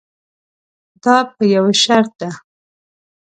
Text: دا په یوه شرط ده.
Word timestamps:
دا 1.03 1.15
په 1.33 1.43
یوه 1.53 1.73
شرط 1.83 2.11
ده. 2.19 2.29